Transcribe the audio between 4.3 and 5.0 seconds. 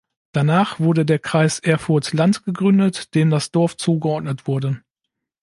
wurde.